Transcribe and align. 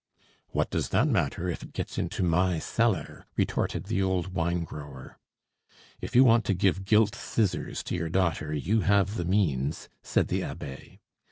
"What 0.49 0.71
does 0.71 0.89
that 0.89 1.07
matter 1.07 1.47
if 1.47 1.61
it 1.61 1.73
gets 1.73 1.99
into 1.99 2.23
my 2.23 2.57
cellar?" 2.57 3.27
retorted 3.37 3.83
the 3.83 4.01
old 4.01 4.29
wine 4.33 4.63
grower. 4.63 5.19
"If 5.99 6.15
you 6.15 6.23
want 6.23 6.43
to 6.45 6.55
give 6.55 6.85
gilt 6.85 7.13
scissors 7.13 7.83
to 7.83 7.93
your 7.93 8.09
daughter, 8.09 8.51
you 8.51 8.81
have 8.81 9.13
the 9.13 9.25
means," 9.25 9.89
said 10.01 10.29
the 10.29 10.41
abbe. 10.41 10.99